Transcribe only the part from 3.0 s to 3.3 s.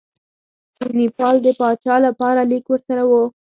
وو.